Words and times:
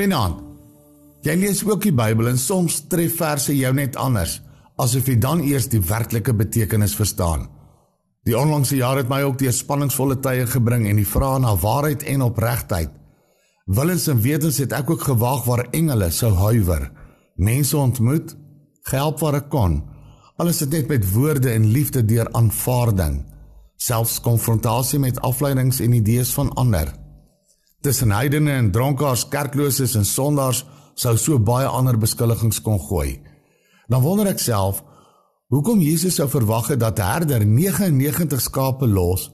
Goeienaand. 0.00 0.38
Jy 1.20 1.32
lees 1.36 1.58
ook 1.68 1.82
die 1.84 1.92
Bybel 1.92 2.30
en 2.30 2.38
soms 2.40 2.78
tref 2.88 3.18
verse 3.18 3.52
jou 3.52 3.70
net 3.76 3.98
anders, 4.00 4.38
asof 4.80 5.10
jy 5.10 5.18
dan 5.20 5.42
eers 5.44 5.66
die 5.68 5.82
werklike 5.84 6.32
betekenis 6.32 6.94
verstaan. 6.96 7.42
Die 8.24 8.32
onlangse 8.32 8.78
jaar 8.78 8.96
het 8.96 9.10
my 9.12 9.18
ook 9.26 9.36
deur 9.42 9.52
spanningsvolle 9.52 10.16
tye 10.24 10.46
gebring 10.48 10.86
en 10.88 11.02
die 11.02 11.04
vrae 11.04 11.42
na 11.44 11.52
waarheid 11.52 12.06
en 12.08 12.24
opregtheid. 12.30 12.94
Willens 13.68 14.08
en 14.08 14.22
wetens 14.24 14.62
het 14.64 14.72
ek 14.72 14.94
ook 14.94 15.04
gewaag 15.04 15.44
waar 15.44 15.66
engele 15.76 16.08
sou 16.16 16.32
huiwer. 16.46 16.88
Mense 17.36 17.76
ontmoet, 17.76 18.32
gehelp 18.88 19.20
waar 19.20 19.36
ek 19.42 19.52
kon. 19.52 19.82
Alles 20.40 20.62
het 20.64 20.72
net 20.78 20.88
met 20.88 21.04
woorde 21.12 21.52
en 21.52 21.68
liefde 21.76 22.00
deur 22.08 22.32
aanvaarding, 22.32 23.20
selfs 23.76 24.16
konfrontasie 24.24 25.04
met 25.04 25.20
afleidings 25.20 25.84
en 25.84 26.00
idees 26.00 26.32
van 26.40 26.54
ander. 26.56 26.88
Tussen 27.80 28.12
heidene 28.12 28.58
en 28.60 28.70
dronkaars, 28.72 29.24
kerklooses 29.32 29.94
en 29.96 30.04
sondaars 30.04 30.64
sou 31.00 31.16
so 31.16 31.40
baie 31.40 31.68
ander 31.68 31.96
beskuldigings 31.96 32.60
kon 32.60 32.78
gooi. 32.80 33.20
Dan 33.88 34.02
wonder 34.04 34.28
ek 34.28 34.42
self 34.42 34.82
hoekom 35.50 35.80
Jesus 35.82 36.18
sou 36.20 36.28
verwag 36.30 36.68
het 36.74 36.82
dat 36.82 37.00
herder 37.02 37.46
99 37.46 38.42
skape 38.44 38.86
los 38.86 39.30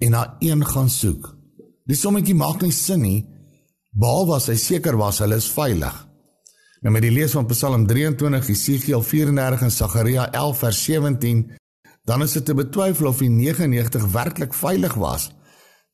en 0.00 0.16
na 0.16 0.24
een 0.40 0.64
gaan 0.66 0.88
soek. 0.90 1.28
Die 1.84 1.98
sommetjie 1.98 2.34
maak 2.34 2.64
nie 2.64 2.72
sin 2.72 3.04
nie, 3.04 3.20
behalwe 3.92 4.38
as 4.38 4.48
hy 4.48 4.56
seker 4.58 4.96
was 4.98 5.20
hulle 5.20 5.36
is 5.36 5.50
veilig. 5.52 5.94
Nou 6.80 6.94
met 6.94 7.04
die 7.04 7.12
lees 7.12 7.36
van 7.36 7.48
Psalm 7.50 7.84
23, 7.86 8.46
Jesegiel 8.48 9.02
34 9.04 9.66
en 9.66 9.74
Sagaria 9.74 10.30
11 10.32 10.62
vers 10.64 10.82
17, 10.88 11.42
dan 12.08 12.24
is 12.24 12.32
dit 12.38 12.46
te 12.48 12.56
betwyfel 12.56 13.10
of 13.10 13.20
die 13.20 13.28
99 13.28 14.06
werklik 14.14 14.56
veilig 14.56 14.96
was. 14.96 15.28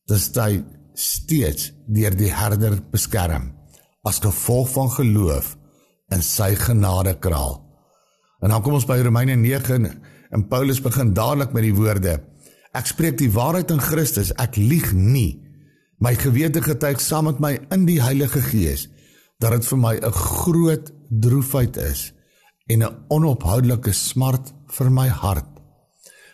Dis 0.06 0.30
hy 0.38 0.62
steeds 0.96 1.70
deur 1.86 2.16
die 2.16 2.32
herder 2.32 2.78
beskerm 2.90 3.52
as 4.06 4.22
gevolg 4.22 4.70
van 4.74 4.90
geloof 4.94 5.56
in 6.14 6.22
sy 6.22 6.54
genadekraal. 6.58 7.58
En 8.40 8.52
dan 8.52 8.62
kom 8.62 8.76
ons 8.78 8.86
by 8.86 9.00
Romeine 9.02 9.36
9 9.40 9.90
en 10.30 10.48
Paulus 10.50 10.80
begin 10.82 11.12
dadelik 11.16 11.54
met 11.56 11.66
die 11.66 11.74
woorde: 11.74 12.20
Ek 12.76 12.86
spreek 12.86 13.18
die 13.18 13.32
waarheid 13.32 13.72
in 13.74 13.82
Christus, 13.82 14.32
ek 14.36 14.58
lieg 14.60 14.92
nie. 14.92 15.42
My 15.98 16.12
gewete 16.14 16.60
getuig 16.62 17.00
saam 17.00 17.30
met 17.30 17.40
my 17.40 17.54
in 17.72 17.86
die 17.88 18.02
Heilige 18.02 18.42
Gees 18.44 18.88
dat 19.40 19.52
dit 19.52 19.66
vir 19.68 19.78
my 19.78 19.94
'n 19.96 20.12
groot 20.12 20.92
droefheid 21.10 21.76
is 21.76 22.12
en 22.68 22.82
'n 22.82 22.96
onophoudelike 23.08 23.92
smart 23.92 24.52
vir 24.66 24.90
my 24.90 25.08
hart. 25.08 25.48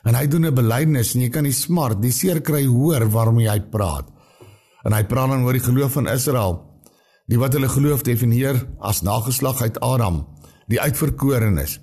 En 0.05 0.15
hy 0.15 0.27
doen 0.27 0.47
'n 0.47 0.55
belydenis 0.55 1.15
en 1.15 1.21
jy 1.21 1.29
kan 1.29 1.45
die 1.45 1.53
smart, 1.53 2.03
die 2.03 2.13
seer 2.13 2.41
kry 2.41 2.67
hoor 2.67 3.09
waarom 3.11 3.39
hy 3.39 3.61
praat. 3.61 4.07
En 4.83 4.95
hy 4.97 5.05
praat 5.07 5.31
dan 5.33 5.45
oor 5.47 5.57
die 5.57 5.65
geloof 5.65 5.99
van 5.99 6.11
Israel 6.11 6.61
die 7.31 7.39
wat 7.39 7.55
hulle 7.55 7.71
geloof 7.71 8.03
definieer 8.05 8.59
as 8.83 9.01
nageslag 9.07 9.63
uit 9.63 9.79
Adam, 9.81 10.25
die 10.69 10.81
uitverkorenes. 10.83 11.79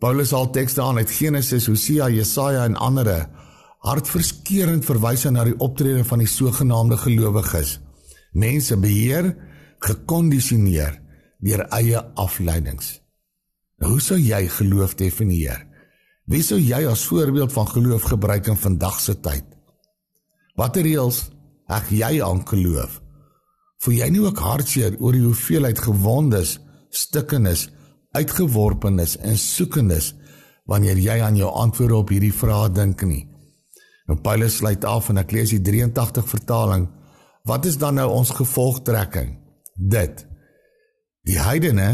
Paulus 0.00 0.30
haal 0.32 0.50
tekste 0.54 0.82
aan 0.82 1.00
uit 1.02 1.10
Genesis, 1.10 1.66
Hosea, 1.66 2.08
Jesaja 2.08 2.64
en 2.64 2.78
ander 2.78 3.10
hartverskeurende 3.82 4.86
verwyse 4.86 5.30
na 5.30 5.44
die 5.44 5.56
optrede 5.58 6.04
van 6.06 6.22
die 6.22 6.30
sogenaamde 6.30 6.96
gelowiges. 7.02 7.80
Mense 8.32 8.78
beheer 8.78 9.32
gekondisioneer 9.82 11.00
deur 11.42 11.66
eie 11.74 12.00
afleidings. 12.14 13.00
Nou, 13.82 13.96
hoe 13.96 14.02
sou 14.02 14.18
jy 14.18 14.46
geloof 14.46 14.94
definieer? 14.94 15.66
Wie 16.30 16.42
sou 16.46 16.60
jy 16.62 16.84
as 16.86 17.02
voorbeeld 17.10 17.52
van 17.52 17.66
geloof 17.66 18.06
gebruik 18.12 18.46
in 18.46 18.56
vandag 18.56 19.00
se 19.02 19.16
tyd? 19.18 19.44
Watter 20.54 20.86
reëls 20.86 21.24
heg 21.72 21.90
jy 21.90 22.12
aan 22.24 22.42
geloof? 22.48 23.00
Voel 23.82 23.98
jy 23.98 24.08
nie 24.14 24.22
ook 24.22 24.38
hartseer 24.38 24.96
oor 25.00 25.16
die 25.16 25.24
hoeveelheid 25.24 25.80
gewondes, 25.82 26.58
stikkenis, 26.94 27.66
uitgeworpenes 28.14 29.16
en 29.24 29.38
soekendes 29.40 30.12
wanneer 30.70 31.00
jy 31.02 31.18
aan 31.24 31.36
jou 31.36 31.48
antwoorde 31.50 31.98
op 31.98 32.12
hierdie 32.14 32.34
vrae 32.34 32.70
dink 32.70 33.02
nie? 33.08 33.24
En 34.06 34.20
Paulus 34.22 34.60
sluit 34.60 34.84
af 34.84 35.10
en 35.10 35.18
ek 35.22 35.34
lees 35.34 35.54
die 35.54 35.62
83 35.64 36.28
vertaling. 36.28 36.86
Wat 37.48 37.66
is 37.66 37.78
dan 37.80 37.98
nou 37.98 38.08
ons 38.12 38.30
gevolgtrekking? 38.36 39.34
Dit. 39.74 40.26
Die 41.26 41.38
heidene 41.40 41.90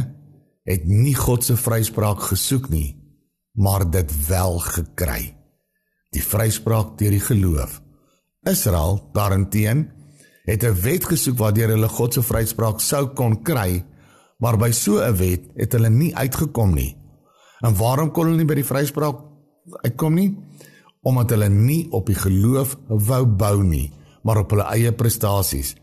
het 0.69 0.85
nie 0.85 1.17
God 1.17 1.45
se 1.45 1.57
vryspraak 1.57 2.21
gesoek 2.31 2.69
nie, 2.73 2.97
maar 3.57 3.87
dit 3.89 4.13
wel 4.29 4.59
gekry. 4.61 5.23
Die 6.13 6.25
vryspraak 6.25 6.97
deur 7.01 7.15
die 7.17 7.25
geloof. 7.25 7.81
Israel 8.43 9.09
daarenteen 9.13 9.91
het 10.45 10.63
'n 10.63 10.81
wet 10.81 11.05
gesoek 11.05 11.39
waardeur 11.39 11.69
hulle 11.69 11.89
God 11.89 12.13
se 12.13 12.23
vryspraak 12.23 12.81
sou 12.81 13.07
kon 13.07 13.43
kry, 13.43 13.85
maar 14.39 14.57
by 14.57 14.71
so 14.71 15.01
'n 15.01 15.17
wet 15.17 15.43
het 15.55 15.73
hulle 15.73 15.91
nie 15.91 16.17
uitgekom 16.17 16.75
nie. 16.75 16.97
En 17.61 17.77
waarom 17.77 18.11
kon 18.11 18.25
hulle 18.25 18.37
nie 18.37 18.45
by 18.45 18.55
die 18.55 18.65
vryspraak 18.65 19.17
uitkom 19.83 20.15
nie? 20.15 20.37
Omdat 21.03 21.31
hulle 21.31 21.49
nie 21.49 21.87
op 21.91 22.07
die 22.07 22.19
geloof 22.19 22.77
wou 22.89 23.27
bou 23.27 23.63
nie, 23.63 23.93
maar 24.23 24.39
op 24.39 24.51
hulle 24.51 24.63
eie 24.63 24.93
prestasies. 24.93 25.75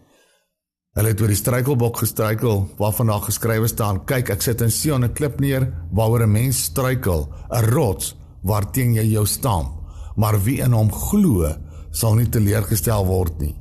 Hulle 0.96 1.08
het 1.08 1.22
oor 1.22 1.28
die 1.28 1.36
struikelblok 1.36 1.98
gestruikel 1.98 2.68
waarvan 2.78 3.08
daar 3.08 3.22
geskrywe 3.22 3.68
staan: 3.68 4.06
"Kyk, 4.06 4.30
ek 4.30 4.42
sit 4.42 4.62
in 4.62 4.72
Sion 4.72 5.04
'n 5.04 5.14
klip 5.14 5.40
neer 5.40 5.74
waaroor 5.92 6.24
'n 6.24 6.32
mens 6.32 6.64
struikel, 6.64 7.30
'n 7.50 7.66
rots 7.66 8.16
waarteen 8.44 8.94
jy 8.94 9.04
jou 9.04 9.26
stamp, 9.26 9.74
maar 10.16 10.44
wie 10.44 10.62
in 10.62 10.72
hom 10.72 10.92
glo, 10.92 11.56
sal 11.96 12.20
nie 12.20 12.28
teleurgestel 12.30 13.08
word 13.08 13.40
nie." 13.42 13.56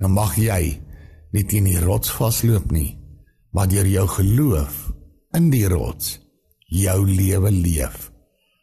dan 0.00 0.16
mag 0.16 0.34
jy 0.40 0.80
nie 1.34 1.44
teen 1.46 1.68
die 1.68 1.78
rots 1.84 2.10
vasloop 2.16 2.72
nie, 2.74 2.96
maar 3.54 3.68
deur 3.70 3.86
jou 3.86 4.06
geloof 4.16 4.78
in 5.36 5.50
die 5.52 5.66
rots 5.70 6.16
jou 6.72 6.98
lewe 7.06 7.52
leef. 7.52 8.08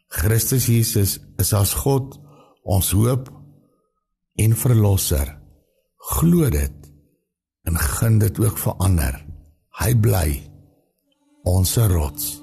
Christus 0.08 0.66
Jesus 0.68 1.18
is 1.40 1.52
as 1.56 1.74
God 1.84 2.16
ons 2.68 2.90
hoop 2.96 3.28
en 4.40 4.56
verlosser. 4.56 5.30
Glo 6.18 6.48
dit 6.52 6.90
en 7.68 7.76
gun 7.76 8.18
dit 8.20 8.40
ook 8.40 8.58
vir 8.58 8.84
ander. 8.84 9.20
Hy 9.78 9.92
bly 9.94 10.28
ons 11.48 11.76
rots. 11.92 12.38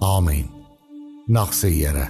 Amen. 0.00 0.48
Nagse 1.28 1.68
Here. 1.68 2.08